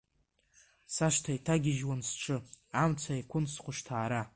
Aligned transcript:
Сашҭа 0.93 1.31
иҭагьежьуан 1.37 2.01
сҽы, 2.07 2.35
амца 2.81 3.11
еиқәын 3.17 3.45
схәышҭаара… 3.53 4.21